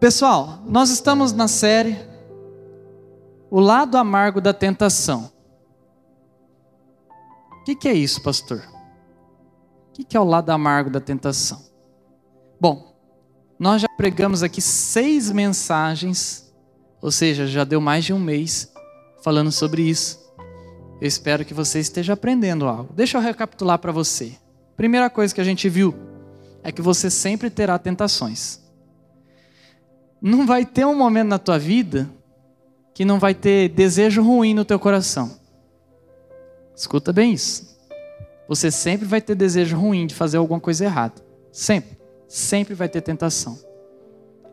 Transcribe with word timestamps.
Pessoal, 0.00 0.62
nós 0.64 0.90
estamos 0.90 1.32
na 1.32 1.48
série 1.48 1.98
O 3.50 3.58
Lado 3.58 3.96
Amargo 3.96 4.40
da 4.40 4.54
Tentação. 4.54 5.32
O 7.50 7.64
que, 7.64 7.74
que, 7.74 7.88
é 7.88 7.94
isso, 7.94 8.22
pastor? 8.22 8.62
O 9.88 9.92
que, 9.94 10.04
que 10.04 10.16
é 10.16 10.20
o 10.20 10.24
lado 10.24 10.50
amargo 10.50 10.88
da 10.88 11.00
tentação? 11.00 11.60
Bom, 12.60 12.94
nós 13.58 13.82
já 13.82 13.88
pregamos 13.96 14.44
aqui 14.44 14.62
seis 14.62 15.32
mensagens, 15.32 16.50
ou 17.02 17.10
seja, 17.10 17.46
já 17.46 17.64
deu 17.64 17.80
mais 17.80 18.04
de 18.04 18.12
um 18.12 18.20
mês 18.20 18.72
falando 19.22 19.50
sobre 19.50 19.82
isso. 19.82 20.18
Eu 21.00 21.08
espero 21.08 21.44
que 21.44 21.52
você 21.52 21.80
esteja 21.80 22.12
aprendendo 22.12 22.68
algo. 22.68 22.92
Deixa 22.94 23.18
eu 23.18 23.22
recapitular 23.22 23.80
para 23.80 23.90
você. 23.90 24.32
Primeira 24.76 25.10
coisa 25.10 25.34
que 25.34 25.40
a 25.40 25.44
gente 25.44 25.68
viu 25.68 25.92
é 26.62 26.70
que 26.70 26.80
você 26.80 27.10
sempre 27.10 27.50
terá 27.50 27.76
tentações. 27.78 28.67
Não 30.20 30.46
vai 30.46 30.64
ter 30.64 30.84
um 30.84 30.96
momento 30.96 31.28
na 31.28 31.38
tua 31.38 31.58
vida 31.58 32.08
que 32.92 33.04
não 33.04 33.18
vai 33.18 33.34
ter 33.34 33.68
desejo 33.68 34.22
ruim 34.22 34.54
no 34.54 34.64
teu 34.64 34.78
coração. 34.78 35.38
Escuta 36.74 37.12
bem 37.12 37.32
isso. 37.32 37.78
Você 38.48 38.70
sempre 38.70 39.06
vai 39.06 39.20
ter 39.20 39.34
desejo 39.34 39.76
ruim 39.76 40.06
de 40.06 40.14
fazer 40.14 40.38
alguma 40.38 40.58
coisa 40.58 40.84
errada. 40.84 41.14
Sempre. 41.52 41.98
Sempre 42.26 42.74
vai 42.74 42.88
ter 42.88 43.00
tentação. 43.00 43.58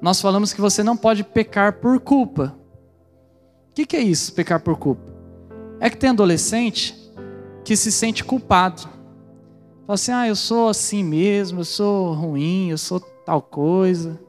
Nós 0.02 0.22
falamos 0.22 0.54
que 0.54 0.62
você 0.62 0.84
não 0.84 0.96
pode 0.96 1.24
pecar 1.24 1.80
por 1.80 2.00
culpa. 2.00 2.56
O 3.72 3.74
que, 3.74 3.86
que 3.86 3.96
é 3.96 4.02
isso, 4.02 4.34
pecar 4.34 4.60
por 4.60 4.78
culpa? 4.78 5.14
É 5.80 5.90
que 5.90 5.98
tem 5.98 6.10
adolescente 6.10 6.96
que 7.64 7.76
se 7.76 7.92
sente 7.92 8.24
culpado. 8.24 8.84
Fala 9.86 9.96
assim: 9.96 10.12
ah, 10.12 10.28
eu 10.28 10.36
sou 10.36 10.70
assim 10.70 11.04
mesmo, 11.04 11.62
eu 11.62 11.66
sou 11.66 12.14
ruim, 12.14 12.70
eu 12.70 12.78
sou 12.78 13.00
tal 13.00 13.42
coisa. 13.42 14.20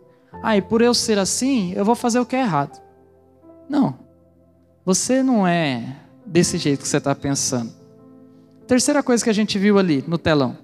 Ah, 0.42 0.56
e 0.56 0.62
por 0.62 0.82
eu 0.82 0.94
ser 0.94 1.18
assim, 1.18 1.72
eu 1.74 1.84
vou 1.84 1.94
fazer 1.94 2.20
o 2.20 2.26
que 2.26 2.36
é 2.36 2.40
errado. 2.40 2.80
Não. 3.68 3.98
Você 4.84 5.22
não 5.22 5.46
é 5.46 5.96
desse 6.24 6.58
jeito 6.58 6.82
que 6.82 6.88
você 6.88 6.98
está 6.98 7.14
pensando. 7.14 7.72
Terceira 8.66 9.02
coisa 9.02 9.22
que 9.22 9.30
a 9.30 9.32
gente 9.32 9.58
viu 9.58 9.78
ali 9.78 10.04
no 10.06 10.18
telão: 10.18 10.56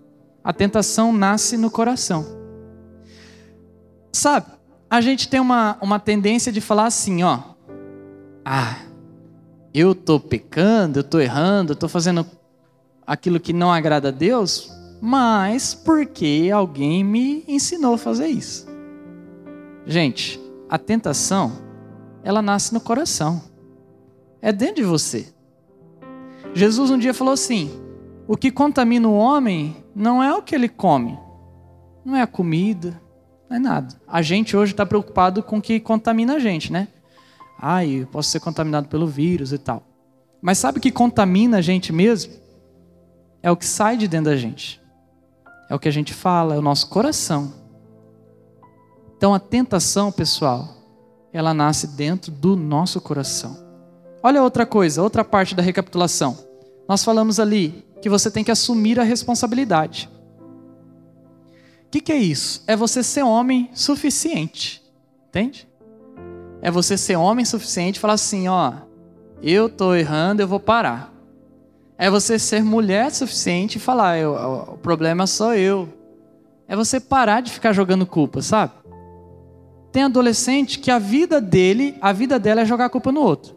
a 0.42 0.52
tentação 0.52 1.12
nasce 1.12 1.56
no 1.56 1.70
coração. 1.70 2.26
Sabe, 4.12 4.46
a 4.90 5.00
gente 5.00 5.28
tem 5.28 5.40
uma, 5.40 5.78
uma 5.80 5.98
tendência 5.98 6.52
de 6.52 6.60
falar 6.60 6.86
assim, 6.86 7.22
ó. 7.22 7.40
Ah, 8.44 8.76
eu 9.72 9.92
estou 9.92 10.20
pecando, 10.20 10.98
eu 10.98 11.02
estou 11.02 11.20
errando, 11.20 11.72
eu 11.72 11.74
estou 11.74 11.88
fazendo 11.88 12.26
aquilo 13.06 13.40
que 13.40 13.52
não 13.52 13.72
agrada 13.72 14.08
a 14.08 14.12
Deus, 14.12 14.70
mas 15.00 15.74
porque 15.74 16.50
alguém 16.52 17.02
me 17.02 17.44
ensinou 17.48 17.94
a 17.94 17.98
fazer 17.98 18.28
isso. 18.28 18.71
Gente, 19.86 20.40
a 20.68 20.78
tentação, 20.78 21.52
ela 22.22 22.40
nasce 22.40 22.72
no 22.72 22.80
coração. 22.80 23.42
É 24.40 24.52
dentro 24.52 24.76
de 24.76 24.84
você. 24.84 25.32
Jesus 26.54 26.90
um 26.90 26.98
dia 26.98 27.14
falou 27.14 27.34
assim: 27.34 27.70
o 28.26 28.36
que 28.36 28.50
contamina 28.50 29.08
o 29.08 29.16
homem 29.16 29.76
não 29.94 30.22
é 30.22 30.32
o 30.34 30.42
que 30.42 30.54
ele 30.54 30.68
come, 30.68 31.18
não 32.04 32.16
é 32.16 32.22
a 32.22 32.26
comida, 32.26 33.00
não 33.48 33.56
é 33.56 33.60
nada. 33.60 34.00
A 34.06 34.22
gente 34.22 34.56
hoje 34.56 34.72
está 34.72 34.86
preocupado 34.86 35.42
com 35.42 35.58
o 35.58 35.62
que 35.62 35.80
contamina 35.80 36.34
a 36.34 36.38
gente, 36.38 36.72
né? 36.72 36.88
Ai, 37.58 38.02
eu 38.02 38.06
posso 38.06 38.30
ser 38.30 38.40
contaminado 38.40 38.88
pelo 38.88 39.06
vírus 39.06 39.52
e 39.52 39.58
tal. 39.58 39.82
Mas 40.40 40.58
sabe 40.58 40.78
o 40.78 40.80
que 40.80 40.90
contamina 40.90 41.58
a 41.58 41.60
gente 41.60 41.92
mesmo? 41.92 42.32
É 43.42 43.50
o 43.50 43.56
que 43.56 43.66
sai 43.66 43.96
de 43.96 44.08
dentro 44.08 44.30
da 44.30 44.36
gente. 44.36 44.80
É 45.68 45.74
o 45.74 45.78
que 45.78 45.88
a 45.88 45.92
gente 45.92 46.12
fala, 46.12 46.54
é 46.54 46.58
o 46.58 46.62
nosso 46.62 46.88
coração. 46.88 47.61
Então 49.22 49.32
a 49.32 49.38
tentação, 49.38 50.10
pessoal, 50.10 50.68
ela 51.32 51.54
nasce 51.54 51.86
dentro 51.86 52.32
do 52.32 52.56
nosso 52.56 53.00
coração. 53.00 53.56
Olha 54.20 54.42
outra 54.42 54.66
coisa, 54.66 55.00
outra 55.00 55.22
parte 55.22 55.54
da 55.54 55.62
recapitulação. 55.62 56.36
Nós 56.88 57.04
falamos 57.04 57.38
ali 57.38 57.86
que 58.00 58.08
você 58.08 58.32
tem 58.32 58.42
que 58.42 58.50
assumir 58.50 58.98
a 58.98 59.04
responsabilidade. 59.04 60.10
O 61.86 61.90
que, 61.92 62.00
que 62.00 62.10
é 62.10 62.16
isso? 62.16 62.64
É 62.66 62.74
você 62.74 63.00
ser 63.00 63.22
homem 63.22 63.70
suficiente. 63.74 64.82
Entende? 65.28 65.68
É 66.60 66.68
você 66.68 66.98
ser 66.98 67.14
homem 67.14 67.44
suficiente 67.44 67.98
e 67.98 68.00
falar 68.00 68.14
assim: 68.14 68.48
ó, 68.48 68.72
eu 69.40 69.68
estou 69.68 69.94
errando, 69.94 70.42
eu 70.42 70.48
vou 70.48 70.58
parar. 70.58 71.14
É 71.96 72.10
você 72.10 72.40
ser 72.40 72.64
mulher 72.64 73.12
suficiente 73.12 73.76
e 73.76 73.80
falar: 73.80 74.16
o 74.26 74.78
problema 74.78 75.28
sou 75.28 75.54
eu. 75.54 75.88
É 76.66 76.74
você 76.74 76.98
parar 76.98 77.40
de 77.40 77.52
ficar 77.52 77.72
jogando 77.72 78.04
culpa, 78.04 78.42
sabe? 78.42 78.81
Tem 79.92 80.04
adolescente 80.04 80.78
que 80.78 80.90
a 80.90 80.98
vida 80.98 81.38
dele, 81.40 81.96
a 82.00 82.12
vida 82.12 82.38
dela 82.38 82.62
é 82.62 82.64
jogar 82.64 82.86
a 82.86 82.90
culpa 82.90 83.12
no 83.12 83.20
outro. 83.20 83.54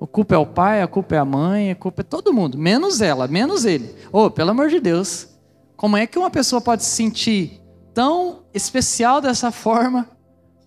A 0.00 0.06
culpa 0.06 0.34
é 0.36 0.38
o 0.38 0.46
pai, 0.46 0.80
a 0.80 0.86
culpa 0.86 1.16
é 1.16 1.18
a 1.18 1.24
mãe, 1.24 1.70
a 1.72 1.74
culpa 1.74 2.02
é 2.02 2.04
todo 2.04 2.32
mundo, 2.32 2.56
menos 2.56 3.00
ela, 3.00 3.26
menos 3.26 3.64
ele. 3.64 3.94
Oh, 4.12 4.30
pelo 4.30 4.50
amor 4.50 4.68
de 4.68 4.80
Deus, 4.80 5.28
como 5.76 5.96
é 5.96 6.06
que 6.06 6.18
uma 6.18 6.30
pessoa 6.30 6.60
pode 6.60 6.84
se 6.84 6.90
sentir 6.90 7.60
tão 7.92 8.44
especial 8.54 9.20
dessa 9.20 9.50
forma 9.52 10.08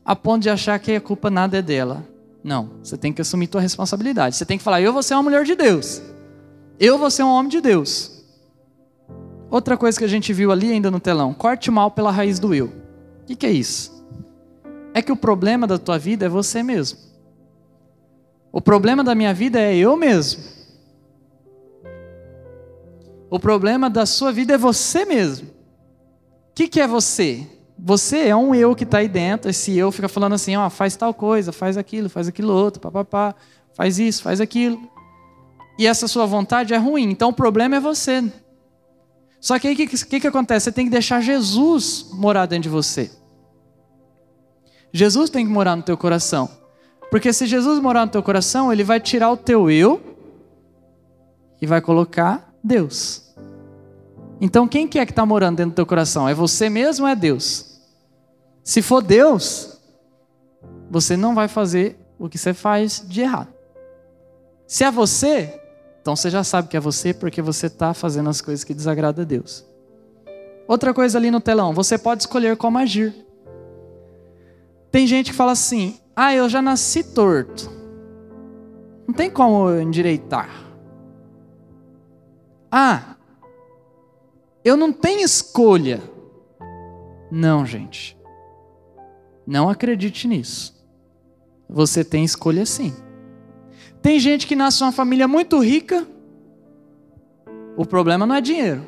a 0.03 0.15
ponto 0.15 0.43
de 0.43 0.49
achar 0.49 0.77
que 0.79 0.93
a 0.93 1.01
culpa 1.01 1.29
nada 1.29 1.57
é 1.57 1.61
dela? 1.61 2.05
Não, 2.43 2.71
você 2.83 2.97
tem 2.97 3.11
que 3.11 3.21
assumir 3.21 3.47
tua 3.47 3.61
responsabilidade. 3.61 4.35
Você 4.35 4.45
tem 4.45 4.57
que 4.57 4.63
falar: 4.63 4.81
eu 4.81 4.93
vou 4.93 5.01
ser 5.01 5.15
uma 5.15 5.23
mulher 5.23 5.45
de 5.45 5.55
Deus. 5.55 6.01
Eu 6.77 6.97
vou 6.97 7.09
ser 7.09 7.23
um 7.23 7.29
homem 7.29 7.49
de 7.49 7.59
Deus. 7.59 8.23
Outra 9.49 9.77
coisa 9.77 9.97
que 9.97 10.03
a 10.03 10.09
gente 10.09 10.31
viu 10.33 10.51
ali 10.51 10.71
ainda 10.71 10.91
no 10.91 10.99
telão: 10.99 11.33
corte 11.33 11.71
mal 11.71 11.89
pela 11.89 12.11
raiz 12.11 12.37
do 12.37 12.53
eu. 12.53 12.67
O 12.67 13.25
que, 13.25 13.35
que 13.35 13.45
é 13.45 13.51
isso? 13.51 13.94
É 14.95 15.01
que 15.01 15.11
o 15.11 15.17
problema 15.17 15.67
da 15.67 15.77
tua 15.77 15.99
vida 15.99 16.25
é 16.25 16.29
você 16.29 16.63
mesmo. 16.63 16.97
O 18.49 18.61
problema 18.61 19.03
da 19.03 19.13
minha 19.13 19.33
vida 19.33 19.59
é 19.59 19.75
eu 19.75 19.97
mesmo. 19.97 20.41
O 23.29 23.37
problema 23.37 23.89
da 23.89 24.05
sua 24.05 24.31
vida 24.31 24.53
é 24.53 24.57
você 24.57 25.03
mesmo. 25.03 25.49
O 25.49 26.53
que, 26.55 26.69
que 26.69 26.79
é 26.79 26.87
você? 26.87 27.45
Você 27.77 28.29
é 28.29 28.35
um 28.37 28.55
eu 28.55 28.73
que 28.73 28.85
está 28.85 28.99
aí 28.99 29.09
dentro. 29.09 29.51
Esse 29.51 29.77
eu 29.77 29.91
fica 29.91 30.07
falando 30.07 30.31
assim: 30.31 30.55
ó, 30.55 30.69
faz 30.69 30.95
tal 30.95 31.13
coisa, 31.13 31.51
faz 31.51 31.75
aquilo, 31.75 32.07
faz 32.07 32.29
aquilo 32.29 32.53
outro, 32.53 32.79
papapá, 32.79 33.35
faz 33.73 33.99
isso, 33.99 34.23
faz 34.23 34.39
aquilo. 34.39 34.79
E 35.77 35.85
essa 35.85 36.07
sua 36.07 36.25
vontade 36.25 36.73
é 36.73 36.77
ruim. 36.77 37.11
Então 37.11 37.31
o 37.31 37.33
problema 37.33 37.75
é 37.75 37.79
você. 37.81 38.23
Só 39.41 39.59
que 39.59 39.67
aí 39.67 39.73
o 39.73 39.77
que, 39.77 39.87
que, 39.87 40.19
que 40.21 40.27
acontece? 40.27 40.63
Você 40.63 40.71
tem 40.71 40.85
que 40.85 40.91
deixar 40.91 41.19
Jesus 41.19 42.11
morar 42.13 42.45
dentro 42.45 42.63
de 42.63 42.69
você. 42.69 43.11
Jesus 44.95 45.29
tem 45.29 45.45
que 45.45 45.51
morar 45.51 45.75
no 45.75 45.83
teu 45.83 45.97
coração. 45.97 46.49
Porque 47.11 47.33
se 47.33 47.45
Jesus 47.45 47.81
morar 47.81 48.05
no 48.05 48.11
teu 48.13 48.23
coração, 48.23 48.71
ele 48.71 48.81
vai 48.81 48.97
tirar 48.97 49.29
o 49.29 49.35
teu 49.35 49.69
eu 49.69 50.01
e 51.61 51.67
vai 51.67 51.81
colocar 51.81 52.55
Deus. 52.63 53.35
Então 54.39 54.65
quem 54.69 54.87
que 54.87 54.97
é 54.97 55.05
que 55.05 55.11
está 55.11 55.25
morando 55.25 55.57
dentro 55.57 55.71
do 55.71 55.75
teu 55.75 55.85
coração? 55.85 56.29
É 56.29 56.33
você 56.33 56.69
mesmo 56.69 57.03
ou 57.03 57.11
é 57.11 57.15
Deus? 57.15 57.77
Se 58.63 58.81
for 58.81 59.03
Deus, 59.03 59.81
você 60.89 61.17
não 61.17 61.35
vai 61.35 61.49
fazer 61.49 61.99
o 62.17 62.29
que 62.29 62.37
você 62.37 62.53
faz 62.53 63.03
de 63.05 63.19
errado. 63.19 63.49
Se 64.65 64.85
é 64.85 64.91
você, 64.91 65.59
então 66.01 66.15
você 66.15 66.29
já 66.29 66.41
sabe 66.41 66.69
que 66.69 66.77
é 66.77 66.79
você 66.79 67.13
porque 67.13 67.41
você 67.41 67.67
está 67.67 67.93
fazendo 67.93 68.29
as 68.29 68.39
coisas 68.39 68.63
que 68.63 68.73
desagradam 68.73 69.23
a 69.23 69.27
Deus. 69.27 69.65
Outra 70.65 70.93
coisa 70.93 71.17
ali 71.17 71.29
no 71.29 71.41
telão, 71.41 71.73
você 71.73 71.97
pode 71.97 72.23
escolher 72.23 72.55
como 72.55 72.77
agir. 72.77 73.24
Tem 74.95 75.05
gente 75.05 75.31
que 75.31 75.35
fala 75.35 75.51
assim: 75.51 75.99
ah, 76.15 76.33
eu 76.33 76.47
já 76.47 76.61
nasci 76.61 77.03
torto. 77.03 77.69
Não 79.05 79.13
tem 79.13 79.29
como 79.29 79.69
endireitar. 79.75 80.49
Ah, 82.71 83.17
eu 84.63 84.77
não 84.77 84.93
tenho 84.93 85.19
escolha. 85.19 86.01
Não, 87.29 87.65
gente. 87.65 88.17
Não 89.45 89.69
acredite 89.69 90.29
nisso. 90.29 90.73
Você 91.67 92.01
tem 92.01 92.23
escolha 92.23 92.65
sim. 92.65 92.95
Tem 94.01 94.17
gente 94.17 94.47
que 94.47 94.55
nasce 94.55 94.79
numa 94.79 94.93
família 94.93 95.27
muito 95.27 95.59
rica. 95.59 96.07
O 97.75 97.85
problema 97.85 98.25
não 98.25 98.35
é 98.35 98.39
dinheiro. 98.39 98.85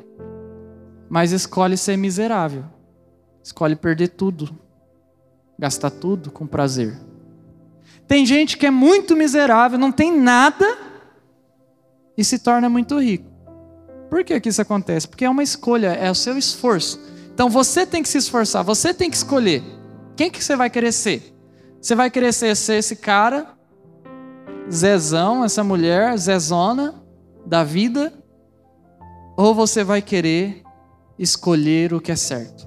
Mas 1.10 1.34
escolhe 1.34 1.76
ser 1.76 1.98
miserável. 1.98 2.64
Escolhe 3.44 3.76
perder 3.76 4.08
tudo 4.08 4.67
gastar 5.58 5.90
tudo 5.90 6.32
com 6.32 6.46
prazer. 6.46 6.98
Tem 8.08 8.26
gente 8.26 8.58
que 8.58 8.66
é 8.66 8.72
muito 8.72 9.16
miserável, 9.16 9.78
não 9.78 9.92
tem 9.92 10.16
nada 10.18 10.66
e 12.18 12.24
se 12.24 12.40
torna 12.40 12.70
muito 12.70 13.00
rico. 13.00 13.30
Por 14.10 14.24
que, 14.24 14.40
que 14.40 14.50
isso 14.50 14.62
acontece? 14.62 15.08
Porque 15.08 15.26
é 15.26 15.30
uma 15.30 15.44
escolha, 15.44 15.88
é 15.88 16.10
o 16.10 16.16
seu 16.16 16.38
esforço. 16.38 17.00
Então 17.34 17.50
você 17.50 17.86
tem 17.86 18.02
que 18.02 18.10
se 18.10 18.18
esforçar, 18.18 18.64
você 18.64 18.94
tem 18.94 19.10
que 19.10 19.18
escolher. 19.18 19.62
Quem 20.16 20.32
que 20.32 20.44
você 20.44 20.56
vai 20.56 20.70
querer 20.70 20.92
ser? 20.92 21.36
Você 21.82 21.94
vai 21.94 22.10
querer 22.10 22.34
ser, 22.34 22.56
ser 22.56 22.76
esse 22.76 22.96
cara, 22.96 23.56
Zezão, 24.72 25.44
essa 25.44 25.64
mulher, 25.64 26.18
Zezona 26.18 26.96
da 27.46 27.64
vida? 27.64 28.14
Ou 29.38 29.54
você 29.54 29.84
vai 29.84 30.02
querer 30.02 30.64
escolher 31.20 31.94
o 31.94 32.02
que 32.02 32.12
é 32.12 32.16
certo? 32.16 32.67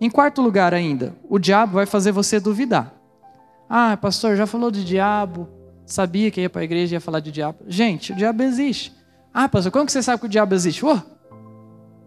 Em 0.00 0.08
quarto 0.08 0.40
lugar 0.40 0.72
ainda, 0.72 1.14
o 1.28 1.38
diabo 1.38 1.74
vai 1.74 1.86
fazer 1.86 2.10
você 2.10 2.40
duvidar. 2.40 2.94
Ah, 3.68 3.96
pastor, 3.96 4.34
já 4.34 4.46
falou 4.46 4.70
de 4.70 4.84
diabo, 4.84 5.48
sabia 5.84 6.30
que 6.30 6.40
ia 6.40 6.50
para 6.50 6.62
a 6.62 6.64
igreja 6.64 6.94
e 6.94 6.96
ia 6.96 7.00
falar 7.00 7.20
de 7.20 7.30
diabo. 7.30 7.58
Gente, 7.66 8.12
o 8.12 8.16
diabo 8.16 8.42
existe. 8.42 8.94
Ah, 9.32 9.48
pastor, 9.48 9.70
como 9.70 9.86
que 9.86 9.92
você 9.92 10.02
sabe 10.02 10.20
que 10.20 10.26
o 10.26 10.30
diabo 10.30 10.54
existe? 10.54 10.84
Oh, 10.84 10.98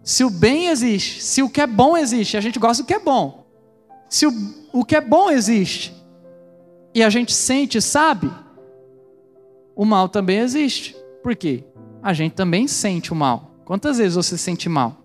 se 0.03 0.23
o 0.23 0.29
bem 0.29 0.67
existe, 0.67 1.23
se 1.23 1.41
o 1.41 1.49
que 1.49 1.61
é 1.61 1.67
bom 1.67 1.95
existe, 1.95 2.35
a 2.35 2.41
gente 2.41 2.59
gosta 2.59 2.83
do 2.83 2.87
que 2.87 2.93
é 2.93 2.99
bom. 2.99 3.45
Se 4.09 4.27
o, 4.27 4.31
o 4.73 4.83
que 4.83 4.95
é 4.95 5.01
bom 5.01 5.29
existe 5.29 5.93
e 6.93 7.01
a 7.01 7.09
gente 7.09 7.33
sente, 7.33 7.81
sabe, 7.81 8.29
o 9.75 9.85
mal 9.85 10.09
também 10.09 10.39
existe. 10.39 10.95
Por 11.23 11.35
quê? 11.35 11.63
A 12.01 12.11
gente 12.11 12.33
também 12.33 12.67
sente 12.67 13.13
o 13.13 13.15
mal. 13.15 13.51
Quantas 13.63 13.97
vezes 13.97 14.15
você 14.15 14.37
sente 14.37 14.67
mal? 14.67 15.02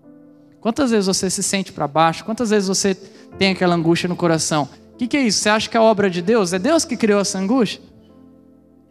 Quantas 0.61 0.91
vezes 0.91 1.07
você 1.07 1.29
se 1.29 1.41
sente 1.41 1.71
para 1.71 1.87
baixo? 1.87 2.25
Quantas 2.25 2.49
vezes 2.49 2.67
você 2.67 2.95
tem 3.37 3.51
aquela 3.51 3.75
angústia 3.75 4.09
no 4.09 4.15
coração? 4.15 4.67
O 4.93 4.97
que, 4.97 5.07
que 5.07 5.17
é 5.17 5.21
isso? 5.21 5.39
Você 5.39 5.49
acha 5.49 5.69
que 5.69 5.77
é 5.77 5.79
obra 5.79 6.09
de 6.09 6.21
Deus? 6.21 6.51
É 6.51 6.59
Deus 6.59 6.83
que 6.83 6.97
criou 6.97 7.21
essa 7.21 7.39
angústia? 7.39 7.81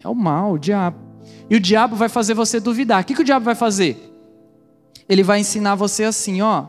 É 0.02 0.08
o 0.08 0.14
mal, 0.14 0.52
o 0.52 0.58
diabo. 0.58 0.96
E 1.50 1.56
o 1.56 1.60
diabo 1.60 1.96
vai 1.96 2.08
fazer 2.08 2.34
você 2.34 2.58
duvidar. 2.60 3.02
O 3.02 3.04
que, 3.04 3.14
que 3.14 3.20
o 3.20 3.24
diabo 3.24 3.44
vai 3.44 3.54
fazer? 3.54 4.14
Ele 5.08 5.22
vai 5.22 5.40
ensinar 5.40 5.74
você 5.74 6.04
assim, 6.04 6.40
ó. 6.40 6.66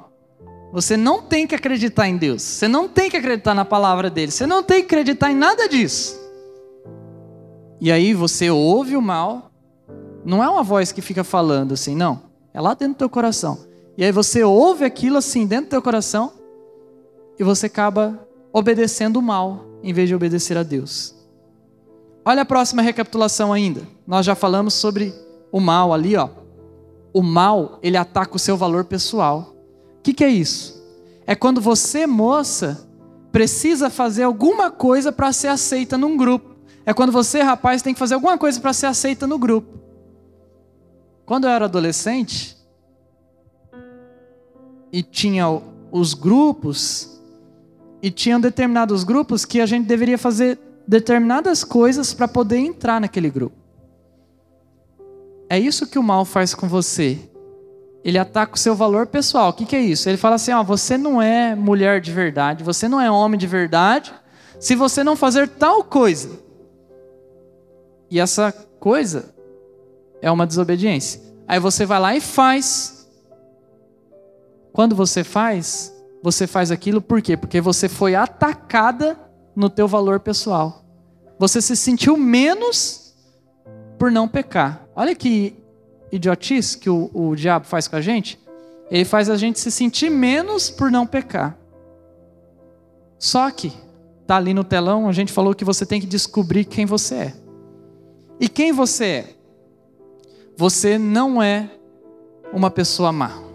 Você 0.71 0.95
não 0.95 1.21
tem 1.21 1.47
que 1.47 1.55
acreditar 1.55 2.07
em 2.07 2.17
Deus. 2.17 2.41
Você 2.41 2.67
não 2.67 2.87
tem 2.87 3.09
que 3.09 3.17
acreditar 3.17 3.53
na 3.53 3.65
palavra 3.65 4.09
dele. 4.09 4.31
Você 4.31 4.45
não 4.45 4.61
tem 4.61 4.79
que 4.79 4.85
acreditar 4.85 5.31
em 5.31 5.35
nada 5.35 5.67
disso. 5.67 6.19
E 7.81 7.91
aí 7.91 8.13
você 8.13 8.49
ouve 8.49 8.95
o 8.95 9.01
mal. 9.01 9.51
Não 10.25 10.43
é 10.43 10.49
uma 10.49 10.63
voz 10.63 10.91
que 10.91 11.01
fica 11.01 11.23
falando 11.23 11.73
assim, 11.73 11.95
não. 11.95 12.21
É 12.53 12.59
lá 12.59 12.73
dentro 12.73 12.95
do 12.95 12.97
teu 12.97 13.09
coração. 13.09 13.68
E 13.99 14.05
aí 14.05 14.13
você 14.13 14.45
ouve 14.45 14.85
aquilo 14.85 15.17
assim 15.17 15.45
dentro 15.45 15.65
do 15.65 15.69
teu 15.71 15.81
coração 15.81 16.31
e 17.37 17.43
você 17.43 17.65
acaba 17.65 18.25
obedecendo 18.53 19.17
o 19.17 19.21
mal 19.21 19.65
em 19.83 19.91
vez 19.91 20.07
de 20.07 20.15
obedecer 20.15 20.57
a 20.57 20.63
Deus. 20.63 21.13
Olha 22.23 22.43
a 22.43 22.45
próxima 22.45 22.81
recapitulação 22.81 23.51
ainda. 23.51 23.85
Nós 24.07 24.25
já 24.25 24.35
falamos 24.35 24.73
sobre 24.73 25.13
o 25.51 25.59
mal 25.59 25.93
ali, 25.93 26.15
ó. 26.15 26.29
O 27.11 27.21
mal, 27.21 27.77
ele 27.83 27.97
ataca 27.97 28.37
o 28.37 28.39
seu 28.39 28.55
valor 28.55 28.85
pessoal. 28.85 29.53
O 29.97 30.01
que, 30.01 30.13
que 30.13 30.23
é 30.23 30.29
isso? 30.29 30.81
É 31.27 31.35
quando 31.35 31.59
você, 31.59 32.07
moça, 32.07 32.89
precisa 33.33 33.89
fazer 33.89 34.23
alguma 34.23 34.71
coisa 34.71 35.11
para 35.11 35.33
ser 35.33 35.49
aceita 35.49 35.97
num 35.97 36.15
grupo. 36.15 36.55
É 36.85 36.93
quando 36.93 37.11
você, 37.11 37.41
rapaz, 37.41 37.81
tem 37.81 37.93
que 37.93 37.99
fazer 37.99 38.13
alguma 38.13 38.37
coisa 38.37 38.61
para 38.61 38.71
ser 38.71 38.85
aceita 38.85 39.27
no 39.27 39.37
grupo. 39.37 39.77
Quando 41.25 41.47
eu 41.47 41.49
era 41.49 41.65
adolescente 41.65 42.58
e 44.91 45.03
tinha 45.03 45.45
os 45.91 46.13
grupos, 46.13 47.19
e 48.01 48.09
tinham 48.09 48.39
determinados 48.39 49.03
grupos 49.03 49.45
que 49.45 49.59
a 49.59 49.65
gente 49.65 49.85
deveria 49.85 50.17
fazer 50.17 50.57
determinadas 50.87 51.63
coisas 51.63 52.13
para 52.13 52.27
poder 52.27 52.57
entrar 52.57 52.99
naquele 52.99 53.29
grupo. 53.29 53.55
É 55.49 55.57
isso 55.57 55.87
que 55.87 55.97
o 55.97 56.03
mal 56.03 56.25
faz 56.25 56.53
com 56.53 56.67
você. 56.67 57.17
Ele 58.03 58.17
ataca 58.17 58.55
o 58.55 58.57
seu 58.57 58.75
valor 58.75 59.07
pessoal. 59.07 59.49
O 59.49 59.53
que, 59.53 59.65
que 59.65 59.75
é 59.75 59.81
isso? 59.81 60.07
Ele 60.07 60.17
fala 60.17 60.35
assim: 60.35 60.51
ó, 60.51 60.63
você 60.63 60.97
não 60.97 61.21
é 61.21 61.55
mulher 61.55 61.99
de 61.99 62.11
verdade, 62.11 62.63
você 62.63 62.87
não 62.87 63.01
é 63.01 63.09
homem 63.09 63.37
de 63.37 63.47
verdade, 63.47 64.13
se 64.59 64.75
você 64.75 65.03
não 65.03 65.15
fazer 65.15 65.47
tal 65.47 65.83
coisa. 65.83 66.29
E 68.09 68.19
essa 68.19 68.51
coisa 68.79 69.33
é 70.21 70.31
uma 70.31 70.47
desobediência. 70.47 71.21
Aí 71.47 71.59
você 71.59 71.85
vai 71.85 71.99
lá 71.99 72.15
e 72.15 72.21
faz. 72.21 72.98
Quando 74.73 74.95
você 74.95 75.23
faz, 75.23 75.93
você 76.21 76.45
faz 76.45 76.71
aquilo 76.71 77.01
por 77.01 77.21
quê? 77.21 77.35
Porque 77.35 77.61
você 77.61 77.87
foi 77.89 78.15
atacada 78.15 79.19
no 79.55 79.69
teu 79.69 79.87
valor 79.87 80.19
pessoal. 80.19 80.83
Você 81.37 81.61
se 81.61 81.75
sentiu 81.75 82.17
menos 82.17 83.15
por 83.97 84.11
não 84.11 84.27
pecar. 84.27 84.87
Olha 84.95 85.15
que 85.15 85.55
idiotice 86.11 86.77
que 86.77 86.89
o, 86.89 87.09
o 87.13 87.35
diabo 87.35 87.65
faz 87.65 87.87
com 87.87 87.95
a 87.95 88.01
gente. 88.01 88.39
Ele 88.89 89.05
faz 89.05 89.29
a 89.29 89.37
gente 89.37 89.59
se 89.59 89.71
sentir 89.71 90.09
menos 90.09 90.69
por 90.69 90.89
não 90.91 91.05
pecar. 91.05 91.57
Só 93.17 93.49
que, 93.51 93.71
tá 94.25 94.37
ali 94.37 94.53
no 94.53 94.63
telão, 94.63 95.07
a 95.07 95.11
gente 95.11 95.31
falou 95.31 95.53
que 95.53 95.65
você 95.65 95.85
tem 95.85 95.99
que 95.99 96.07
descobrir 96.07 96.65
quem 96.65 96.85
você 96.85 97.15
é. 97.15 97.33
E 98.39 98.47
quem 98.47 98.71
você 98.71 99.05
é? 99.05 99.35
Você 100.55 100.97
não 100.97 101.41
é 101.41 101.69
uma 102.53 102.71
pessoa 102.71 103.11
má. 103.11 103.48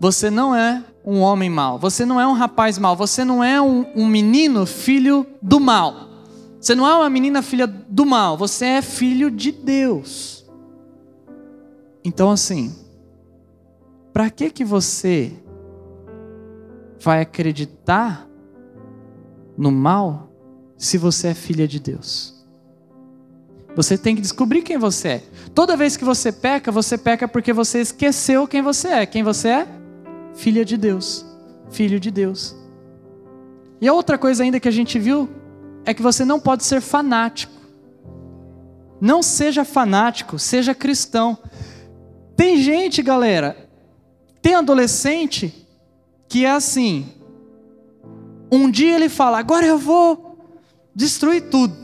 Você 0.00 0.30
não 0.30 0.54
é 0.56 0.82
um 1.04 1.20
homem 1.20 1.50
mau. 1.50 1.78
Você 1.78 2.06
não 2.06 2.18
é 2.18 2.26
um 2.26 2.32
rapaz 2.32 2.78
mau. 2.78 2.96
Você 2.96 3.22
não 3.22 3.44
é 3.44 3.60
um, 3.60 3.84
um 3.94 4.06
menino 4.06 4.64
filho 4.64 5.26
do 5.42 5.60
mal. 5.60 6.08
Você 6.58 6.74
não 6.74 6.88
é 6.88 6.94
uma 6.96 7.10
menina 7.10 7.42
filha 7.42 7.66
do 7.66 8.06
mal. 8.06 8.36
Você 8.38 8.64
é 8.64 8.82
filho 8.82 9.30
de 9.30 9.52
Deus. 9.52 10.46
Então, 12.02 12.30
assim, 12.30 12.74
para 14.10 14.30
que 14.30 14.50
que 14.50 14.64
você 14.64 15.32
vai 16.98 17.20
acreditar 17.20 18.26
no 19.56 19.70
mal 19.70 20.30
se 20.78 20.96
você 20.96 21.28
é 21.28 21.34
filha 21.34 21.68
de 21.68 21.78
Deus? 21.78 22.40
Você 23.76 23.98
tem 23.98 24.16
que 24.16 24.22
descobrir 24.22 24.62
quem 24.62 24.78
você 24.78 25.08
é. 25.08 25.22
Toda 25.54 25.76
vez 25.76 25.96
que 25.96 26.04
você 26.04 26.32
peca, 26.32 26.72
você 26.72 26.96
peca 26.96 27.28
porque 27.28 27.52
você 27.52 27.80
esqueceu 27.80 28.48
quem 28.48 28.62
você 28.62 28.88
é. 28.88 29.06
Quem 29.06 29.22
você 29.22 29.48
é? 29.48 29.79
Filha 30.34 30.64
de 30.64 30.76
Deus, 30.76 31.24
filho 31.70 32.00
de 32.00 32.10
Deus. 32.10 32.56
E 33.80 33.88
a 33.88 33.92
outra 33.92 34.18
coisa 34.18 34.42
ainda 34.42 34.60
que 34.60 34.68
a 34.68 34.72
gente 34.72 34.98
viu 34.98 35.28
é 35.84 35.94
que 35.94 36.02
você 36.02 36.24
não 36.24 36.38
pode 36.38 36.64
ser 36.64 36.80
fanático. 36.80 37.52
Não 39.00 39.22
seja 39.22 39.64
fanático, 39.64 40.38
seja 40.38 40.74
cristão. 40.74 41.38
Tem 42.36 42.58
gente, 42.58 43.02
galera, 43.02 43.68
tem 44.42 44.54
adolescente 44.54 45.66
que 46.28 46.44
é 46.44 46.50
assim. 46.50 47.06
Um 48.52 48.70
dia 48.70 48.94
ele 48.94 49.08
fala: 49.08 49.38
agora 49.38 49.64
eu 49.64 49.78
vou 49.78 50.38
destruir 50.94 51.48
tudo. 51.48 51.74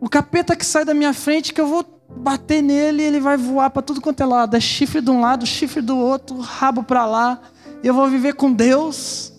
O 0.00 0.08
capeta 0.08 0.54
que 0.54 0.64
sai 0.64 0.84
da 0.84 0.94
minha 0.94 1.12
frente, 1.12 1.52
que 1.52 1.60
eu 1.60 1.66
vou 1.66 1.84
bater 2.18 2.62
nele, 2.62 3.02
ele 3.02 3.18
vai 3.18 3.36
voar 3.36 3.70
para 3.70 3.82
tudo 3.82 4.00
quanto 4.00 4.22
é 4.22 4.26
lado. 4.26 4.56
É 4.56 4.60
chifre 4.60 5.00
de 5.00 5.10
um 5.10 5.20
lado, 5.20 5.44
chifre 5.44 5.82
do 5.82 5.96
outro, 5.96 6.38
rabo 6.38 6.84
para 6.84 7.04
lá 7.06 7.40
eu 7.86 7.94
vou 7.94 8.08
viver 8.08 8.34
com 8.34 8.52
Deus. 8.52 9.32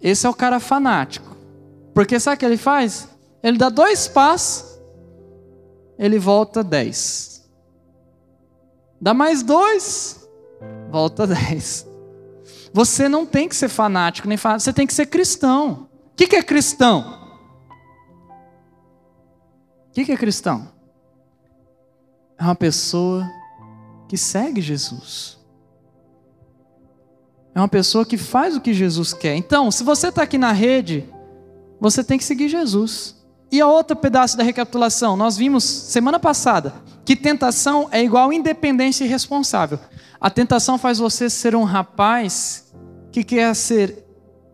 Esse 0.00 0.26
é 0.26 0.30
o 0.30 0.34
cara 0.34 0.60
fanático. 0.60 1.36
Porque 1.94 2.18
sabe 2.20 2.36
o 2.36 2.38
que 2.38 2.46
ele 2.46 2.56
faz? 2.56 3.08
Ele 3.42 3.58
dá 3.58 3.68
dois 3.68 4.08
passos, 4.08 4.78
ele 5.98 6.18
volta 6.18 6.62
dez. 6.62 7.48
Dá 9.00 9.14
mais 9.14 9.42
dois, 9.42 10.28
volta 10.90 11.26
dez. 11.26 11.86
Você 12.72 13.08
não 13.08 13.24
tem 13.24 13.48
que 13.48 13.56
ser 13.56 13.68
fanático, 13.68 14.28
nem 14.28 14.36
fanático, 14.36 14.64
você 14.64 14.72
tem 14.72 14.86
que 14.86 14.94
ser 14.94 15.06
cristão. 15.06 15.88
O 16.12 16.16
que 16.16 16.36
é 16.36 16.42
cristão? 16.42 17.38
O 19.88 19.92
que 19.92 20.12
é 20.12 20.16
cristão? 20.16 20.68
É 22.38 22.42
uma 22.42 22.54
pessoa 22.54 23.26
que 24.08 24.18
segue 24.18 24.60
Jesus. 24.60 25.35
É 27.56 27.58
uma 27.58 27.68
pessoa 27.68 28.04
que 28.04 28.18
faz 28.18 28.54
o 28.54 28.60
que 28.60 28.74
Jesus 28.74 29.14
quer. 29.14 29.34
Então, 29.34 29.70
se 29.70 29.82
você 29.82 30.08
está 30.08 30.22
aqui 30.22 30.36
na 30.36 30.52
rede, 30.52 31.08
você 31.80 32.04
tem 32.04 32.18
que 32.18 32.24
seguir 32.24 32.50
Jesus. 32.50 33.16
E 33.50 33.62
a 33.62 33.66
outro 33.66 33.96
pedaço 33.96 34.36
da 34.36 34.44
recapitulação, 34.44 35.16
nós 35.16 35.38
vimos 35.38 35.64
semana 35.64 36.20
passada 36.20 36.74
que 37.02 37.16
tentação 37.16 37.88
é 37.90 38.04
igual 38.04 38.30
independência 38.30 39.06
e 39.06 39.08
responsável. 39.08 39.78
A 40.20 40.28
tentação 40.28 40.76
faz 40.76 40.98
você 40.98 41.30
ser 41.30 41.56
um 41.56 41.64
rapaz 41.64 42.74
que 43.10 43.24
quer 43.24 43.54
ser 43.56 44.04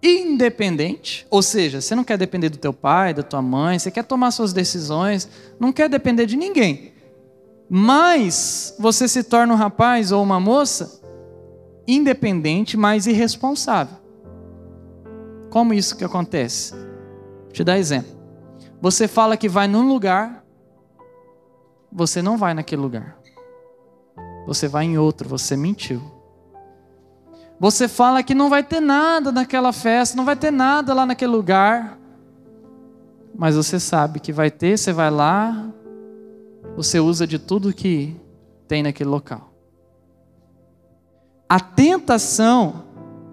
independente, 0.01 1.27
ou 1.29 1.43
seja, 1.43 1.81
você 1.81 1.97
não 1.97 2.05
quer 2.05 2.17
depender 2.17 2.51
do 2.51 2.59
teu 2.59 2.73
pai, 2.73 3.13
da 3.13 3.25
tua 3.25 3.43
mãe, 3.43 3.81
você 3.81 3.91
quer 3.91 4.05
tomar 4.05 4.31
suas 4.31 4.53
decisões, 4.53 5.29
não 5.59 5.73
quer 5.73 5.89
depender 5.89 6.25
de 6.25 6.37
ninguém. 6.37 6.93
Mas 7.69 8.77
você 8.79 9.09
se 9.09 9.25
torna 9.25 9.55
um 9.55 9.57
rapaz 9.57 10.13
ou 10.13 10.23
uma 10.23 10.39
moça 10.39 11.02
independente, 11.87 12.77
mas 12.77 13.07
irresponsável. 13.07 13.97
Como 15.51 15.75
isso 15.75 15.97
que 15.97 16.05
acontece? 16.05 16.75
Vou 16.75 17.53
te 17.53 17.65
dar 17.65 17.79
exemplo. 17.79 18.11
Você 18.81 19.07
fala 19.07 19.37
que 19.37 19.49
vai 19.49 19.69
num 19.69 19.89
lugar, 19.89 20.45
você 21.91 22.23
não 22.23 22.37
vai 22.37 22.55
naquele 22.55 22.83
lugar. 22.83 23.19
Você 24.47 24.67
vai 24.67 24.85
em 24.87 24.99
outro, 24.99 25.29
você 25.29 25.57
mentiu. 25.57 26.03
Você 27.61 27.87
fala 27.87 28.23
que 28.23 28.35
não 28.35 28.49
vai 28.49 28.62
ter 28.62 28.81
nada 28.81 29.31
naquela 29.31 29.73
festa, 29.73 30.17
não 30.17 30.25
vai 30.25 30.35
ter 30.35 30.51
nada 30.51 30.93
lá 30.95 31.07
naquele 31.07 31.31
lugar. 31.31 31.99
Mas 33.35 33.55
você 33.55 33.79
sabe 33.79 34.19
que 34.19 34.33
vai 34.33 34.51
ter, 34.51 34.77
você 34.77 34.93
vai 34.93 35.11
lá, 35.11 35.71
você 36.77 36.99
usa 36.99 37.27
de 37.27 37.39
tudo 37.39 37.73
que 37.73 38.17
tem 38.67 38.83
naquele 38.83 39.11
local 39.11 39.52
a 41.53 41.61
tentação 41.61 42.83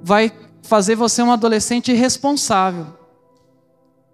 vai 0.03 0.29
fazer 0.61 0.93
você 0.93 1.23
um 1.23 1.31
adolescente 1.31 1.89
irresponsável. 1.89 2.87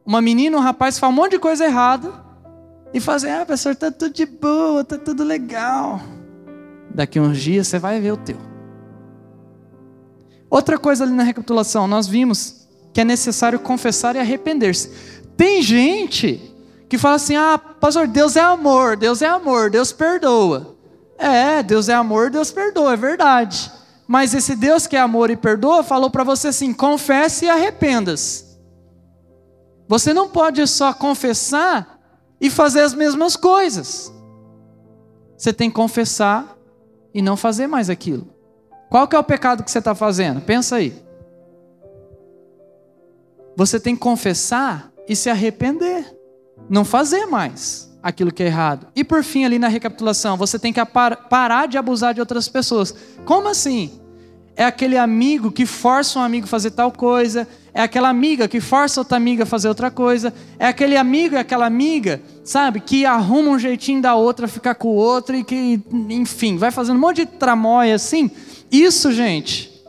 Uma 0.06 0.22
menina, 0.22 0.56
um 0.56 0.60
rapaz 0.60 1.00
fala 1.00 1.12
um 1.12 1.16
monte 1.16 1.32
de 1.32 1.40
coisa 1.40 1.66
errada 1.66 2.14
e 2.94 3.00
fazer, 3.00 3.32
ah, 3.32 3.44
professor, 3.44 3.76
tá 3.76 3.90
tudo 3.90 4.14
de 4.14 4.28
boa, 4.28 4.84
tá 4.84 4.96
tudo 4.96 5.24
legal. 5.24 6.00
Daqui 6.94 7.20
uns 7.20 7.40
dias 7.40 7.68
você 7.68 7.80
vai 7.80 8.00
ver 8.00 8.12
o 8.12 8.18
teu. 8.18 8.38
Outra 10.52 10.78
coisa 10.78 11.04
ali 11.04 11.14
na 11.14 11.24
recapitulação, 11.24 11.88
nós 11.88 12.06
vimos 12.06 12.68
que 12.94 13.02
é 13.02 13.04
necessário 13.04 13.58
confessar 13.58 14.16
e 14.16 14.20
arrepender-se. 14.20 14.92
Tem 15.36 15.64
gente 15.64 16.54
que 16.88 17.00
fala 17.00 17.16
assim: 17.16 17.36
ah, 17.36 17.58
pastor, 17.58 18.06
Deus 18.06 18.36
é 18.36 18.42
amor, 18.42 18.98
Deus 18.98 19.24
é 19.24 19.28
amor, 19.28 19.72
Deus 19.72 19.92
perdoa. 19.92 20.78
É, 21.18 21.64
Deus 21.64 21.90
é 21.90 21.96
amor, 21.96 22.30
Deus 22.30 22.52
perdoa, 22.52 22.94
é 22.94 22.98
verdade. 22.98 23.74
Mas 24.08 24.34
esse 24.34 24.56
Deus 24.56 24.86
que 24.86 24.96
é 24.96 25.00
amor 25.00 25.30
e 25.30 25.36
perdoa 25.36 25.84
falou 25.84 26.10
para 26.10 26.24
você 26.24 26.50
assim: 26.50 26.74
confesse 26.74 27.46
e 27.46 27.50
arrependas. 27.50 28.60
Você 29.88 30.14
não 30.14 30.30
pode 30.30 30.66
só 30.68 30.94
confessar 30.94 32.00
e 32.40 32.50
fazer 32.50 32.82
as 32.82 32.94
mesmas 32.94 33.36
coisas. 33.36 34.14
Você 35.38 35.52
tem 35.54 35.70
que 35.70 35.76
confessar 35.76 36.58
e 37.14 37.22
não 37.22 37.36
fazer 37.36 37.68
mais 37.68 37.90
aquilo. 37.90 38.28
Qual 38.90 39.08
que 39.08 39.16
é 39.16 39.20
o 39.20 39.24
pecado 39.24 39.64
que 39.64 39.72
você 39.72 39.80
está 39.80 39.96
fazendo? 39.96 40.42
Pensa 40.42 40.78
aí. 40.78 41.04
Você 43.56 43.80
tem 43.80 43.96
que 43.96 44.02
confessar 44.02 44.92
e 45.08 45.16
se 45.16 45.30
arrepender. 45.30 46.16
Não 46.70 46.86
fazer 46.86 47.26
mais 47.26 47.95
aquilo 48.06 48.32
que 48.32 48.44
é 48.44 48.46
errado. 48.46 48.86
E 48.96 49.04
por 49.04 49.24
fim, 49.24 49.46
ali 49.46 49.58
na 49.58 49.68
recapitulação, 49.68 50.38
você 50.38 50.60
tem 50.60 50.72
que 50.72 50.80
parar 50.86 51.68
de 51.68 51.76
abusar 51.76 52.14
de 52.14 52.20
outras 52.20 52.48
pessoas. 52.48 52.94
Como 53.26 53.50
assim? 53.50 54.00
É 54.56 54.64
aquele 54.64 54.96
amigo 54.96 55.52
que 55.52 55.66
força 55.66 56.20
um 56.20 56.22
amigo 56.22 56.46
a 56.46 56.48
fazer 56.48 56.70
tal 56.70 56.92
coisa, 56.92 57.48
é 57.74 57.82
aquela 57.82 58.08
amiga 58.08 58.48
que 58.48 58.62
força 58.62 59.02
outra 59.02 59.18
amiga 59.18 59.42
a 59.42 59.46
fazer 59.46 59.68
outra 59.68 59.90
coisa, 59.90 60.32
é 60.60 60.68
aquele 60.68 60.96
amigo 60.96 61.34
e 61.34 61.40
aquela 61.40 61.66
amiga, 61.66 62.22
sabe, 62.44 62.80
que 62.80 63.08
arruma 63.08 63.50
um 63.50 63.58
jeitinho 63.58 64.04
da 64.04 64.14
outra 64.14 64.48
ficar 64.48 64.76
com 64.76 64.90
o 64.90 64.96
outro 64.96 65.36
e 65.36 65.44
que, 65.44 65.82
enfim, 66.10 66.58
vai 66.58 66.70
fazendo 66.70 66.98
um 66.98 67.02
monte 67.02 67.26
de 67.26 67.26
tramóia 67.26 67.96
assim. 67.96 68.30
Isso, 68.72 69.12
gente, 69.12 69.84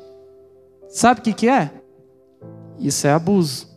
sabe 0.88 1.20
o 1.20 1.22
que, 1.22 1.34
que 1.34 1.48
é? 1.50 1.70
Isso 2.80 3.06
é 3.06 3.12
abuso. 3.12 3.75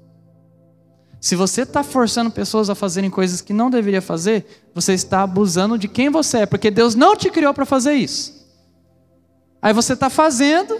Se 1.20 1.36
você 1.36 1.64
está 1.64 1.84
forçando 1.84 2.32
pessoas 2.32 2.70
a 2.70 2.76
fazerem 2.76 3.10
coisas 3.10 3.42
que 3.42 3.52
não 3.52 3.70
deveria 3.70 4.02
fazer, 4.02 4.70
você 4.74 4.94
está 4.94 5.22
abusando 5.24 5.78
de 5.78 5.88
quem 5.88 6.10
você 6.10 6.40
é, 6.40 6.46
porque 6.46 6.72
Deus 6.72 6.96
não 6.96 7.16
te 7.16 7.30
criou 7.30 7.54
para 7.54 7.66
fazer 7.66 7.94
isso. 7.94 8.48
Aí 9.62 9.74
você 9.74 9.94
está 9.94 10.10
fazendo, 10.10 10.80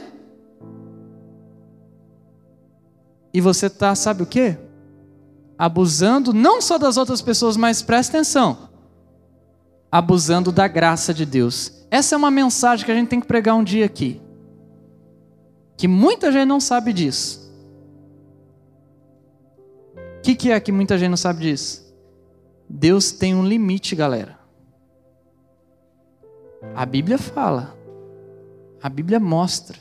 e 3.34 3.42
você 3.42 3.68
está, 3.68 3.94
sabe 3.96 4.24
o 4.24 4.26
que? 4.26 4.56
Abusando 5.58 6.34
não 6.34 6.62
só 6.62 6.78
das 6.78 6.96
outras 6.96 7.22
pessoas, 7.22 7.58
mas 7.58 7.82
presta 7.82 8.18
atenção, 8.18 8.70
abusando 9.92 10.52
da 10.52 10.68
graça 10.68 11.14
de 11.14 11.26
Deus. 11.26 11.86
Essa 11.92 12.16
é 12.16 12.18
uma 12.18 12.32
mensagem 12.32 12.86
que 12.86 12.92
a 12.92 12.96
gente 12.96 13.10
tem 13.10 13.20
que 13.20 13.28
pregar 13.28 13.56
um 13.56 13.64
dia 13.64 13.86
aqui, 13.86 14.22
que 15.76 15.88
muita 15.88 16.32
gente 16.32 16.48
não 16.48 16.62
sabe 16.62 16.94
disso. 16.94 17.49
O 20.20 20.22
que, 20.22 20.36
que 20.36 20.52
é 20.52 20.60
que 20.60 20.72
muita 20.72 20.98
gente 20.98 21.10
não 21.10 21.18
sabe 21.18 21.42
disso? 21.42 21.96
Deus 22.70 23.12
tem 23.12 23.34
um 23.34 23.44
limite, 23.44 23.96
galera. 23.96 24.38
A 26.76 26.86
Bíblia 26.86 27.18
fala. 27.18 27.76
A 28.84 28.90
Bíblia 28.90 29.20
mostra. 29.20 29.80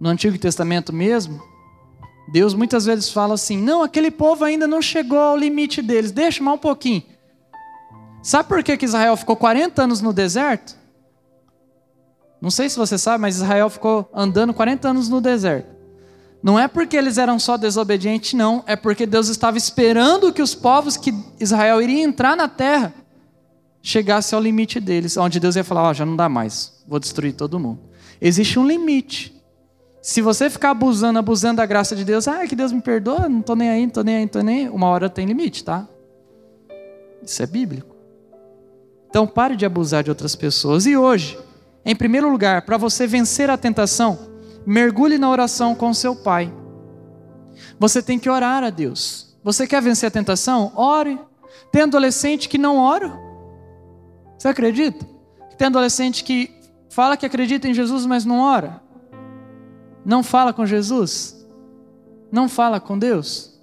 No 0.00 0.08
Antigo 0.08 0.36
Testamento 0.36 0.92
mesmo, 0.92 1.40
Deus 2.32 2.52
muitas 2.52 2.86
vezes 2.86 3.10
fala 3.10 3.34
assim: 3.34 3.56
não, 3.56 3.84
aquele 3.84 4.10
povo 4.10 4.44
ainda 4.44 4.66
não 4.66 4.82
chegou 4.82 5.18
ao 5.18 5.36
limite 5.36 5.80
deles, 5.80 6.10
deixa 6.10 6.42
mais 6.42 6.56
um 6.56 6.60
pouquinho. 6.60 7.04
Sabe 8.22 8.48
por 8.48 8.62
que, 8.64 8.76
que 8.76 8.84
Israel 8.84 9.16
ficou 9.16 9.36
40 9.36 9.82
anos 9.82 10.00
no 10.00 10.12
deserto? 10.12 10.76
Não 12.40 12.50
sei 12.50 12.68
se 12.68 12.76
você 12.76 12.98
sabe, 12.98 13.22
mas 13.22 13.36
Israel 13.36 13.70
ficou 13.70 14.10
andando 14.12 14.52
40 14.52 14.88
anos 14.88 15.08
no 15.08 15.20
deserto. 15.20 15.79
Não 16.42 16.58
é 16.58 16.66
porque 16.66 16.96
eles 16.96 17.18
eram 17.18 17.38
só 17.38 17.56
desobedientes, 17.56 18.32
não. 18.32 18.64
É 18.66 18.74
porque 18.74 19.04
Deus 19.04 19.28
estava 19.28 19.58
esperando 19.58 20.32
que 20.32 20.40
os 20.40 20.54
povos 20.54 20.96
que 20.96 21.14
Israel 21.38 21.82
iria 21.82 22.02
entrar 22.02 22.36
na 22.36 22.48
terra 22.48 22.94
chegasse 23.82 24.34
ao 24.34 24.40
limite 24.40 24.80
deles, 24.80 25.16
onde 25.16 25.40
Deus 25.40 25.56
ia 25.56 25.64
falar: 25.64 25.90
oh, 25.90 25.94
já 25.94 26.06
não 26.06 26.16
dá 26.16 26.28
mais, 26.28 26.82
vou 26.86 26.98
destruir 26.98 27.34
todo 27.34 27.58
mundo. 27.58 27.80
Existe 28.20 28.58
um 28.58 28.66
limite. 28.66 29.38
Se 30.02 30.22
você 30.22 30.48
ficar 30.48 30.70
abusando, 30.70 31.18
abusando 31.18 31.58
da 31.58 31.66
graça 31.66 31.94
de 31.94 32.04
Deus, 32.04 32.26
ah, 32.26 32.46
que 32.46 32.56
Deus 32.56 32.72
me 32.72 32.80
perdoa, 32.80 33.28
não 33.28 33.40
estou 33.40 33.54
nem 33.54 33.68
aí, 33.68 33.80
não 33.82 33.88
estou 33.88 34.04
nem 34.04 34.14
aí, 34.14 34.20
não 34.22 34.26
estou 34.26 34.42
nem 34.42 34.60
aí, 34.60 34.68
uma 34.70 34.86
hora 34.86 35.10
tem 35.10 35.26
limite, 35.26 35.62
tá? 35.62 35.86
Isso 37.22 37.42
é 37.42 37.46
bíblico. 37.46 37.94
Então 39.10 39.26
pare 39.26 39.56
de 39.56 39.66
abusar 39.66 40.02
de 40.02 40.08
outras 40.08 40.34
pessoas. 40.34 40.86
E 40.86 40.96
hoje, 40.96 41.38
em 41.84 41.94
primeiro 41.94 42.30
lugar, 42.30 42.62
para 42.62 42.78
você 42.78 43.06
vencer 43.06 43.50
a 43.50 43.58
tentação, 43.58 44.29
mergulhe 44.66 45.18
na 45.18 45.28
oração 45.28 45.74
com 45.74 45.92
seu 45.92 46.14
pai. 46.14 46.52
Você 47.78 48.02
tem 48.02 48.18
que 48.18 48.28
orar 48.28 48.62
a 48.62 48.70
Deus. 48.70 49.36
Você 49.42 49.66
quer 49.66 49.80
vencer 49.80 50.08
a 50.08 50.10
tentação? 50.10 50.72
Ore. 50.76 51.18
Tem 51.72 51.82
adolescente 51.82 52.48
que 52.48 52.58
não 52.58 52.78
ora. 52.78 53.18
Você 54.38 54.48
acredita? 54.48 55.06
Tem 55.56 55.66
adolescente 55.66 56.24
que 56.24 56.50
fala 56.88 57.16
que 57.16 57.26
acredita 57.26 57.68
em 57.68 57.74
Jesus, 57.74 58.06
mas 58.06 58.24
não 58.24 58.40
ora. 58.40 58.82
Não 60.04 60.22
fala 60.22 60.52
com 60.52 60.66
Jesus. 60.66 61.36
Não 62.30 62.48
fala 62.48 62.80
com 62.80 62.98
Deus. 62.98 63.58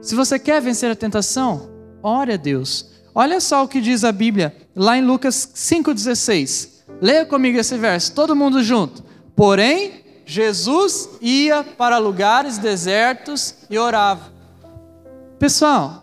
Se 0.00 0.14
você 0.14 0.38
quer 0.38 0.60
vencer 0.60 0.90
a 0.90 0.96
tentação, 0.96 1.70
ore 2.02 2.32
a 2.32 2.36
Deus. 2.36 2.90
Olha 3.14 3.40
só 3.40 3.64
o 3.64 3.68
que 3.68 3.80
diz 3.80 4.04
a 4.04 4.12
Bíblia 4.12 4.54
lá 4.74 4.96
em 4.96 5.04
Lucas 5.04 5.50
5,16. 5.54 6.84
Leia 7.00 7.26
comigo 7.26 7.58
esse 7.58 7.76
verso, 7.76 8.14
todo 8.14 8.36
mundo 8.36 8.62
junto. 8.62 9.02
Porém, 9.34 10.04
Jesus 10.28 11.08
ia 11.20 11.62
para 11.62 11.98
lugares 11.98 12.58
desertos 12.58 13.54
e 13.70 13.78
orava. 13.78 14.32
Pessoal, 15.38 16.02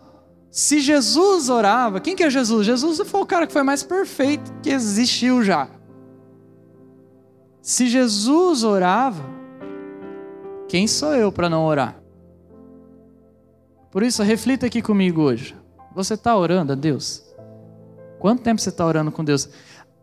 se 0.50 0.80
Jesus 0.80 1.50
orava, 1.50 2.00
quem 2.00 2.16
que 2.16 2.24
é 2.24 2.30
Jesus? 2.30 2.66
Jesus 2.66 3.02
foi 3.06 3.20
o 3.20 3.26
cara 3.26 3.46
que 3.46 3.52
foi 3.52 3.64
mais 3.64 3.84
perfeito 3.84 4.50
que 4.64 4.70
existiu 4.70 5.44
já. 5.44 5.68
Se 7.62 7.88
Jesus 7.88 8.64
orava, 8.64 9.26
quem 10.70 10.88
sou 10.88 11.14
eu 11.14 11.30
para 11.30 11.50
não 11.50 11.66
orar? 11.66 12.02
Por 13.92 14.04
isso, 14.04 14.24
reflita 14.24 14.68
aqui 14.68 14.82
comigo 14.82 15.22
hoje. 15.22 15.54
Você 15.94 16.14
está 16.14 16.36
orando 16.38 16.72
a 16.72 16.76
Deus? 16.76 17.24
Quanto 18.20 18.42
tempo 18.42 18.62
você 18.62 18.70
está 18.70 18.86
orando 18.86 19.12
com 19.12 19.24
Deus? 19.24 19.50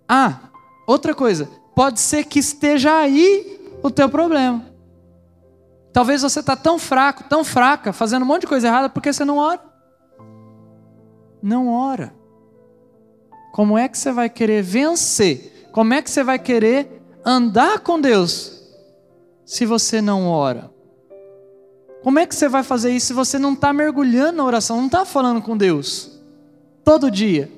Ah, 0.07 0.51
outra 0.87 1.15
coisa, 1.15 1.49
pode 1.75 2.01
ser 2.01 2.25
que 2.25 2.39
esteja 2.39 2.95
aí 2.99 3.60
o 3.83 3.91
teu 3.91 4.09
problema. 4.09 4.65
Talvez 5.93 6.23
você 6.23 6.41
está 6.41 6.55
tão 6.55 6.79
fraco, 6.79 7.25
tão 7.25 7.45
fraca, 7.45 7.93
fazendo 7.93 8.23
um 8.23 8.27
monte 8.27 8.43
de 8.43 8.47
coisa 8.47 8.69
errada 8.69 8.89
porque 8.89 9.13
você 9.13 9.25
não 9.25 9.39
ora. 9.39 9.61
Não 11.43 11.69
ora. 11.69 12.15
Como 13.53 13.77
é 13.77 13.89
que 13.89 13.99
você 13.99 14.13
vai 14.13 14.29
querer 14.29 14.63
vencer? 14.63 15.69
Como 15.73 15.93
é 15.93 16.03
que 16.03 16.11
você 16.11 16.23
vai 16.23 16.39
querer 16.39 17.03
andar 17.25 17.81
com 17.81 18.01
Deus 18.01 18.61
se 19.45 19.67
você 19.67 20.01
não 20.01 20.29
ora? 20.29 20.71
Como 22.03 22.19
é 22.19 22.27
que 22.27 22.35
você 22.35 22.49
vai 22.49 22.63
fazer 22.63 22.93
isso 22.93 23.09
se 23.09 23.13
você 23.13 23.39
não 23.39 23.53
está 23.53 23.73
mergulhando 23.73 24.39
na 24.39 24.45
oração, 24.45 24.79
não 24.79 24.87
está 24.87 25.05
falando 25.05 25.43
com 25.43 25.57
Deus 25.57 26.21
todo 26.85 27.11
dia? 27.11 27.51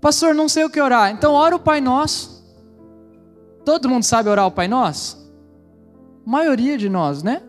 Pastor, 0.00 0.34
não 0.34 0.48
sei 0.48 0.64
o 0.64 0.70
que 0.70 0.80
orar. 0.80 1.10
Então 1.10 1.34
ora 1.34 1.54
o 1.54 1.60
Pai 1.60 1.80
Nosso. 1.80 2.44
Todo 3.64 3.88
mundo 3.88 4.04
sabe 4.04 4.28
orar 4.28 4.46
o 4.46 4.50
Pai 4.50 4.68
Nosso? 4.68 5.25
Maioria 6.26 6.76
de 6.76 6.88
nós, 6.88 7.22
né? 7.22 7.40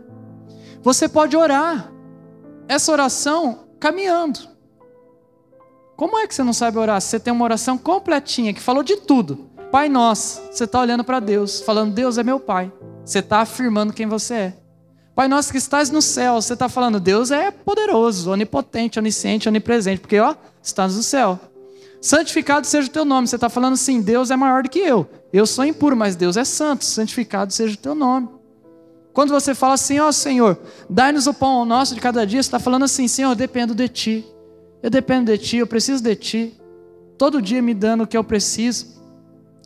Você 0.83 1.09
pode 1.09 1.35
orar 1.35 1.91
essa 2.67 2.91
oração 2.91 3.65
caminhando. 3.79 4.39
Como 5.95 6.17
é 6.19 6.27
que 6.27 6.35
você 6.35 6.43
não 6.43 6.53
sabe 6.53 6.77
orar? 6.77 7.01
Você 7.01 7.19
tem 7.19 7.33
uma 7.33 7.43
oração 7.43 7.75
completinha 7.75 8.53
que 8.53 8.61
falou 8.61 8.83
de 8.83 8.97
tudo. 8.97 9.49
Pai 9.71 9.89
nosso, 9.89 10.41
você 10.51 10.65
está 10.65 10.79
olhando 10.79 11.03
para 11.03 11.19
Deus, 11.19 11.59
falando: 11.59 11.93
Deus 11.93 12.19
é 12.19 12.23
meu 12.23 12.39
Pai. 12.39 12.71
Você 13.03 13.19
está 13.19 13.39
afirmando 13.39 13.91
quem 13.91 14.05
você 14.05 14.33
é. 14.33 14.57
Pai 15.15 15.27
nosso 15.27 15.51
que 15.51 15.57
estás 15.57 15.89
no 15.89 16.01
céu, 16.01 16.39
você 16.39 16.53
está 16.53 16.69
falando: 16.69 16.99
Deus 16.99 17.31
é 17.31 17.49
poderoso, 17.49 18.31
onipotente, 18.31 18.99
onisciente, 18.99 19.49
onipresente, 19.49 19.99
porque 19.99 20.19
ó, 20.19 20.35
estás 20.61 20.95
no 20.95 21.01
céu. 21.01 21.39
Santificado 21.99 22.67
seja 22.67 22.87
o 22.87 22.91
teu 22.91 23.03
nome. 23.03 23.27
Você 23.27 23.35
está 23.35 23.49
falando 23.49 23.73
assim: 23.73 23.99
Deus 23.99 24.29
é 24.29 24.35
maior 24.35 24.61
do 24.61 24.69
que 24.69 24.79
eu. 24.79 25.09
Eu 25.33 25.47
sou 25.47 25.65
impuro, 25.65 25.97
mas 25.97 26.15
Deus 26.15 26.37
é 26.37 26.45
santo. 26.45 26.85
Santificado 26.85 27.51
seja 27.51 27.73
o 27.73 27.77
teu 27.77 27.95
nome. 27.95 28.36
Quando 29.17 29.31
você 29.31 29.55
fala 29.55 29.73
assim, 29.73 29.97
ó 29.97 30.09
oh, 30.09 30.13
Senhor, 30.13 30.59
dai-nos 30.87 31.25
o 31.25 31.33
pão 31.33 31.65
nosso 31.65 31.95
de 31.95 31.99
cada 31.99 32.23
dia, 32.23 32.37
você 32.39 32.45
está 32.45 32.59
falando 32.59 32.83
assim, 32.83 33.07
Senhor, 33.07 33.31
eu 33.31 33.35
dependo 33.35 33.73
de 33.73 33.89
Ti. 33.89 34.23
Eu 34.83 34.91
dependo 34.91 35.31
de 35.31 35.39
Ti, 35.39 35.57
eu 35.57 35.65
preciso 35.65 36.03
de 36.03 36.15
Ti. 36.15 36.55
Todo 37.17 37.41
dia 37.41 37.59
me 37.59 37.73
dando 37.73 38.03
o 38.03 38.07
que 38.07 38.15
eu 38.15 38.23
preciso. 38.23 39.01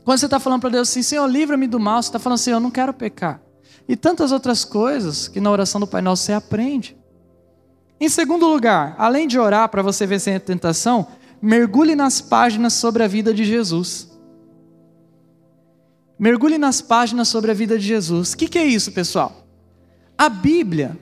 Quando 0.06 0.20
você 0.20 0.26
está 0.28 0.40
falando 0.40 0.62
para 0.62 0.70
Deus 0.70 0.88
assim, 0.88 1.04
Senhor, 1.04 1.28
livra-me 1.28 1.68
do 1.68 1.82
mal, 1.82 2.02
você 2.02 2.08
está 2.08 2.18
falando 2.18 2.36
assim, 2.36 2.52
eu 2.52 2.62
não 2.62 2.72
quero 2.72 2.94
pecar. 2.94 3.42
e 3.90 3.98
tantas 3.98 4.32
outras 4.32 4.64
coisas 4.64 5.28
que 5.28 5.42
na 5.42 5.52
oração 5.52 5.82
do 5.82 5.88
Pai 5.88 6.02
Nosso 6.02 6.24
você 6.24 6.32
aprende. 6.32 6.98
Em 8.00 8.08
segundo 8.08 8.48
lugar, 8.48 8.96
além 8.98 9.28
de 9.28 9.38
orar 9.38 9.68
para 9.68 9.82
você 9.82 10.08
vencer 10.08 10.34
a 10.34 10.40
tentação, 10.40 11.08
mergulhe 11.42 11.94
nas 11.94 12.22
páginas 12.22 12.72
sobre 12.72 13.04
a 13.04 13.08
vida 13.08 13.34
de 13.34 13.44
Jesus. 13.44 14.11
Mergulhe 16.22 16.60
nas 16.60 16.82
páginas 16.82 17.30
sobre 17.30 17.50
a 17.50 17.54
vida 17.56 17.80
de 17.80 17.88
Jesus. 17.88 18.34
O 18.34 18.38
que, 18.38 18.48
que 18.48 18.60
é 18.60 18.64
isso, 18.64 18.92
pessoal? 18.92 19.44
A 20.16 20.30
Bíblia, 20.30 20.96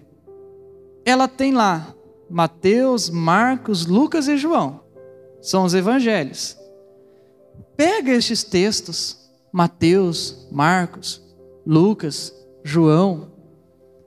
ela 1.04 1.28
tem 1.28 1.52
lá 1.52 1.94
Mateus, 2.30 3.10
Marcos, 3.10 3.86
Lucas 3.86 4.30
e 4.30 4.38
João. 4.38 4.80
São 5.42 5.66
os 5.66 5.74
evangelhos. 5.74 6.58
Pega 7.76 8.14
estes 8.14 8.46
textos, 8.46 9.30
Mateus, 9.52 10.48
Marcos, 10.54 11.22
Lucas, 11.66 12.34
João, 12.64 13.34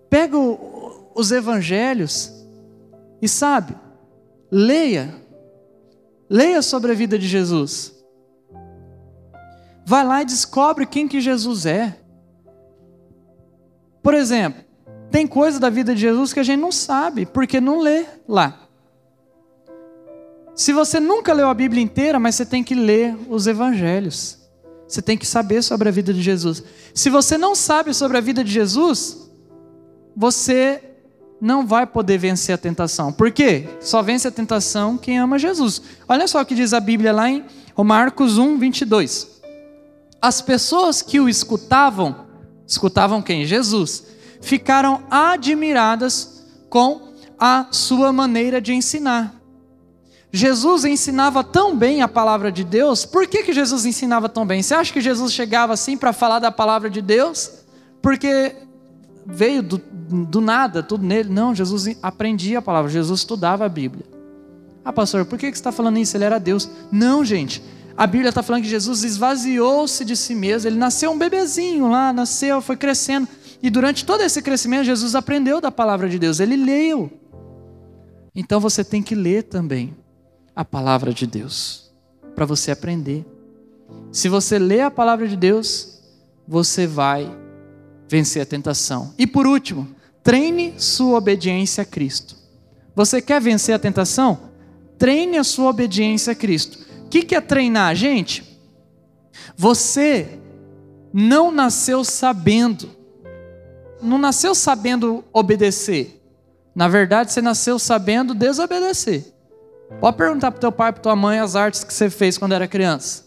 pega 0.09 0.39
o, 0.39 1.11
os 1.15 1.31
evangelhos 1.31 2.33
e 3.21 3.29
sabe, 3.29 3.77
leia, 4.51 5.15
leia 6.29 6.63
sobre 6.63 6.93
a 6.93 6.95
vida 6.95 7.19
de 7.19 7.29
Jesus. 7.29 7.92
Vai 9.85 10.05
lá 10.05 10.23
e 10.23 10.25
descobre 10.25 10.87
quem 10.87 11.09
que 11.09 11.21
Jesus 11.21 11.67
é. 11.67 11.99
Por 14.03 14.15
exemplo, 14.15 14.63
tem 15.11 15.27
coisa 15.27 15.61
da 15.61 15.71
vida 15.71 15.95
de 15.95 16.01
Jesus 16.01 16.33
que 16.33 16.41
a 16.41 16.43
gente 16.43 16.61
não 16.61 16.73
sabe, 16.73 17.27
porque 17.27 17.61
não 17.61 17.81
lê 17.81 18.07
lá. 18.27 18.69
Se 20.55 20.73
você 20.73 21.01
nunca 21.01 21.33
leu 21.33 21.49
a 21.49 21.55
Bíblia 21.55 21.83
inteira, 21.83 22.19
mas 22.19 22.35
você 22.35 22.45
tem 22.45 22.63
que 22.63 22.75
ler 22.75 23.17
os 23.29 23.47
evangelhos. 23.47 24.39
Você 24.87 25.01
tem 25.01 25.17
que 25.17 25.27
saber 25.27 25.63
sobre 25.63 25.89
a 25.89 25.93
vida 25.93 26.13
de 26.13 26.21
Jesus. 26.21 26.63
Se 26.95 27.09
você 27.09 27.39
não 27.39 27.55
sabe 27.55 27.95
sobre 27.95 28.19
a 28.19 28.21
vida 28.21 28.45
de 28.45 28.51
Jesus, 28.53 29.31
você 30.15 30.83
não 31.41 31.67
vai 31.67 31.87
poder 31.87 32.19
vencer 32.19 32.55
a 32.55 32.59
tentação. 32.59 33.13
Por 33.13 33.33
quê? 33.33 33.67
Só 33.81 34.03
vence 34.03 34.29
a 34.29 34.31
tentação 34.31 34.99
quem 34.99 35.19
ama 35.19 35.39
Jesus. 35.39 35.83
Olha 36.07 36.29
só 36.29 36.41
o 36.41 36.47
que 36.47 36.55
diz 36.55 36.73
a 36.75 36.81
Bíblia 36.81 37.13
lá 37.13 37.29
em 37.29 37.45
Marcos 37.77 38.39
1, 38.39 38.59
22. 38.59 39.32
As 40.23 40.41
pessoas 40.41 41.03
que 41.03 41.19
o 41.19 41.29
escutavam, 41.29 42.29
escutavam 42.65 43.21
quem? 43.21 43.45
Jesus 43.45 44.07
ficaram 44.41 45.03
admiradas 45.11 46.45
com 46.71 47.13
a 47.37 47.67
sua 47.73 48.13
maneira 48.13 48.61
de 48.61 48.73
ensinar. 48.73 49.35
Jesus 50.33 50.85
ensinava 50.85 51.43
tão 51.43 51.77
bem 51.77 52.03
a 52.03 52.09
palavra 52.09 52.53
de 52.53 52.63
Deus, 52.63 53.05
por 53.05 53.27
que, 53.27 53.43
que 53.43 53.53
Jesus 53.53 53.85
ensinava 53.85 54.29
tão 54.29 54.47
bem? 54.47 54.63
Você 54.63 54.75
acha 54.75 54.93
que 54.93 55.01
Jesus 55.01 55.33
chegava 55.33 55.73
assim 55.73 55.97
para 55.97 56.13
falar 56.13 56.39
da 56.39 56.53
palavra 56.53 56.89
de 56.89 57.03
Deus? 57.03 57.51
Porque 58.01 58.55
veio 59.27 59.63
do, 59.63 59.79
do 59.79 60.41
nada, 60.41 60.83
tudo 60.83 61.05
nele? 61.05 61.29
Não, 61.29 61.53
Jesus 61.53 61.97
aprendia 62.01 62.61
a 62.61 62.63
palavra, 62.63 62.91
Jesus 62.91 63.21
estudava 63.21 63.67
a 63.67 63.69
Bíblia. 63.69 64.07
Ah, 64.85 64.93
pastor, 64.93 65.25
por 65.25 65.39
que, 65.39 65.51
que 65.51 65.57
você 65.57 65.61
está 65.61 65.71
falando 65.71 65.99
isso? 65.99 66.17
Ele 66.17 66.25
era 66.25 66.39
Deus. 66.39 66.69
Não, 66.91 67.25
gente. 67.25 67.63
A 67.97 68.07
Bíblia 68.07 68.31
está 68.31 68.43
falando 68.43 68.63
que 68.63 68.69
Jesus 68.69 69.05
esvaziou-se 69.05 70.05
de 70.05 70.17
si 70.17 70.35
mesmo. 70.35 70.69
Ele 70.69 70.79
nasceu 70.79 71.11
um 71.11 71.19
bebezinho 71.19 71.89
lá, 71.89 72.13
nasceu, 72.13 72.61
foi 72.61 72.77
crescendo. 72.77 73.29
E 73.63 73.71
durante 73.71 74.05
todo 74.05 74.23
esse 74.23 74.43
crescimento, 74.43 74.85
Jesus 74.85 75.15
aprendeu 75.15 75.61
da 75.61 75.71
palavra 75.71 76.09
de 76.09 76.19
Deus, 76.19 76.41
ele 76.41 76.57
leu. 76.57 77.11
Então 78.35 78.59
você 78.59 78.83
tem 78.83 79.03
que 79.03 79.15
ler 79.15 79.45
também 79.45 79.95
a 80.57 80.65
palavra 80.65 81.13
de 81.13 81.27
Deus, 81.27 81.93
para 82.35 82.45
você 82.45 82.71
aprender. 82.71 83.25
Se 84.11 84.29
você 84.29 84.59
lê 84.59 84.81
a 84.81 84.91
palavra 84.91 85.29
de 85.29 85.37
Deus, 85.37 86.01
você 86.49 86.87
vai 86.87 87.31
vencer 88.09 88.43
a 88.43 88.47
tentação. 88.47 89.15
E 89.19 89.27
por 89.27 89.47
último, 89.47 89.89
treine 90.23 90.75
sua 90.79 91.19
obediência 91.19 91.83
a 91.83 91.85
Cristo. 91.85 92.37
Você 92.95 93.23
quer 93.23 93.41
vencer 93.41 93.75
a 93.75 93.79
tentação? 93.79 94.51
Treine 94.99 95.39
a 95.39 95.45
sua 95.45 95.71
obediência 95.71 96.33
a 96.33 96.37
Cristo. 96.37 96.79
O 97.19 97.25
que 97.25 97.35
é 97.35 97.41
treinar, 97.41 97.95
gente? 97.95 98.59
Você 99.57 100.39
não 101.13 101.53
nasceu 101.53 102.05
sabendo 102.05 103.03
não 104.03 104.19
nasceu 104.19 104.55
sabendo 104.55 105.25
obedecer. 105.33 106.21
Na 106.75 106.89
verdade, 106.89 107.33
você 107.33 107.41
nasceu 107.41 107.79
sabendo 107.79 108.35
desobedecer. 108.35 109.33
Pode 110.01 110.17
perguntar 110.17 110.51
para 110.51 110.61
teu 110.61 110.73
pai 110.73 110.93
para 110.93 111.03
tua 111.03 111.15
mãe 111.15 111.39
as 111.39 111.55
artes 111.55 111.85
que 111.85 111.95
você 111.95 112.11
fez 112.11 112.37
quando 112.37 112.53
era 112.53 112.67
criança. 112.67 113.25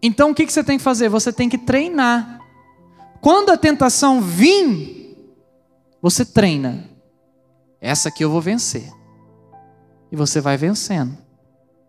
Então, 0.00 0.30
o 0.30 0.34
que 0.34 0.48
você 0.48 0.62
tem 0.62 0.78
que 0.78 0.84
fazer? 0.84 1.08
Você 1.08 1.32
tem 1.32 1.48
que 1.48 1.58
treinar. 1.58 2.40
Quando 3.20 3.50
a 3.50 3.56
tentação 3.56 4.20
vir, 4.20 5.16
você 6.00 6.24
treina. 6.24 6.84
Essa 7.80 8.08
aqui 8.08 8.24
eu 8.24 8.30
vou 8.30 8.40
vencer. 8.40 8.92
E 10.10 10.16
você 10.16 10.40
vai 10.40 10.56
vencendo. 10.56 11.16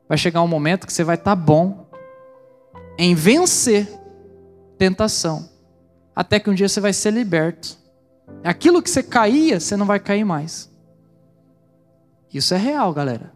Vai 0.08 0.18
chegar 0.18 0.42
um 0.42 0.48
momento 0.48 0.86
que 0.86 0.94
você 0.94 1.04
vai 1.04 1.16
estar 1.16 1.32
tá 1.32 1.36
bom 1.36 1.88
em 2.98 3.16
vencer 3.16 3.88
tentação 4.78 5.50
até 6.16 6.40
que 6.40 6.50
um 6.50 6.54
dia 6.54 6.70
você 6.70 6.80
vai 6.80 6.94
ser 6.94 7.12
liberto. 7.12 7.78
Aquilo 8.44 8.82
que 8.82 8.90
você 8.90 9.02
caía, 9.02 9.60
você 9.60 9.76
não 9.76 9.86
vai 9.86 10.00
cair 10.00 10.24
mais. 10.24 10.70
Isso 12.34 12.54
é 12.54 12.58
real, 12.58 12.94
galera. 12.94 13.34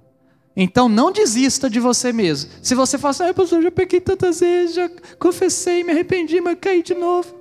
Então 0.55 0.89
não 0.89 1.11
desista 1.11 1.69
de 1.69 1.79
você 1.79 2.11
mesmo. 2.11 2.49
Se 2.63 2.73
você 2.73 2.97
fala 2.97 3.11
assim, 3.11 3.23
ah, 3.23 3.33
pastor, 3.33 3.61
já 3.61 3.71
pequei 3.71 4.01
tantas 4.01 4.39
vezes, 4.39 4.75
já 4.75 4.89
confessei, 5.19 5.83
me 5.83 5.91
arrependi, 5.91 6.41
mas 6.41 6.57
caí 6.59 6.81
de 6.81 6.95
novo. 6.95 7.35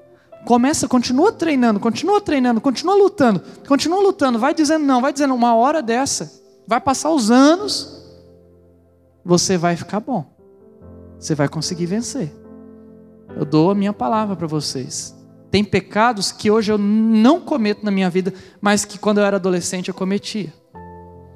Começa, 0.44 0.86
continua 0.86 1.32
treinando, 1.32 1.80
continua 1.80 2.20
treinando, 2.20 2.60
continua 2.60 2.94
lutando, 2.94 3.42
continua 3.66 4.00
lutando, 4.00 4.38
vai 4.38 4.54
dizendo 4.54 4.84
não, 4.84 5.00
vai 5.00 5.12
dizendo 5.12 5.34
uma 5.34 5.56
hora 5.56 5.82
dessa, 5.82 6.30
vai 6.68 6.80
passar 6.80 7.10
os 7.10 7.32
anos, 7.32 8.05
você 9.26 9.58
vai 9.58 9.74
ficar 9.74 9.98
bom. 9.98 10.24
Você 11.18 11.34
vai 11.34 11.48
conseguir 11.48 11.86
vencer. 11.86 12.32
Eu 13.36 13.44
dou 13.44 13.72
a 13.72 13.74
minha 13.74 13.92
palavra 13.92 14.36
para 14.36 14.46
vocês. 14.46 15.14
Tem 15.50 15.64
pecados 15.64 16.30
que 16.30 16.48
hoje 16.48 16.70
eu 16.70 16.78
não 16.78 17.40
cometo 17.40 17.84
na 17.84 17.90
minha 17.90 18.08
vida, 18.08 18.32
mas 18.60 18.84
que 18.84 18.98
quando 18.98 19.18
eu 19.18 19.24
era 19.24 19.36
adolescente 19.36 19.88
eu 19.88 19.94
cometia. 19.94 20.52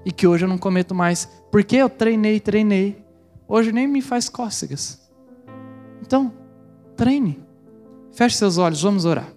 E 0.04 0.12
que 0.12 0.26
hoje 0.26 0.44
eu 0.44 0.48
não 0.48 0.56
cometo 0.56 0.94
mais. 0.94 1.28
Porque 1.50 1.76
eu 1.76 1.90
treinei, 1.90 2.38
treinei. 2.38 3.04
Hoje 3.48 3.72
nem 3.72 3.88
me 3.88 4.00
faz 4.00 4.28
cócegas. 4.28 5.00
Então, 6.00 6.32
treine. 6.96 7.42
Feche 8.12 8.36
seus 8.36 8.56
olhos, 8.56 8.82
vamos 8.82 9.04
orar. 9.04 9.32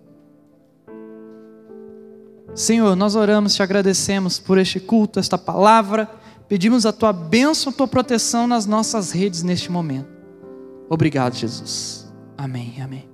Senhor, 2.53 2.95
nós 2.95 3.15
oramos, 3.15 3.55
te 3.55 3.63
agradecemos 3.63 4.37
por 4.37 4.59
este 4.59 4.79
culto, 4.79 5.19
esta 5.19 5.39
palavra. 5.39 6.07
Pedimos 6.53 6.85
a 6.85 6.93
tua 6.93 7.11
bênção, 7.11 7.73
a 7.73 7.75
tua 7.75 7.87
proteção 7.87 8.45
nas 8.45 8.67
nossas 8.67 9.11
redes 9.11 9.41
neste 9.41 9.71
momento. 9.71 10.07
Obrigado, 10.87 11.33
Jesus. 11.33 12.13
Amém, 12.37 12.79
amém. 12.79 13.12